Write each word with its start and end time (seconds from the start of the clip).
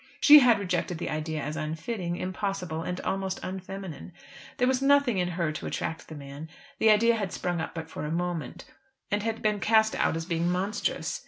She 0.19 0.39
had 0.39 0.57
rejected 0.57 0.97
the 0.97 1.11
idea 1.11 1.43
as 1.43 1.55
unfitting, 1.55 2.15
impossible, 2.15 2.81
and 2.81 2.99
almost 3.01 3.39
unfeminine. 3.43 4.13
There 4.57 4.67
was 4.67 4.81
nothing 4.81 5.19
in 5.19 5.27
her 5.27 5.51
to 5.51 5.67
attract 5.67 6.07
the 6.07 6.15
man. 6.15 6.49
The 6.79 6.89
idea 6.89 7.15
had 7.15 7.31
sprung 7.31 7.61
up 7.61 7.75
but 7.75 7.87
for 7.87 8.03
a 8.03 8.11
moment, 8.11 8.65
and 9.11 9.21
had 9.21 9.43
been 9.43 9.59
cast 9.59 9.93
out 9.93 10.15
as 10.17 10.25
being 10.25 10.49
monstrous. 10.49 11.19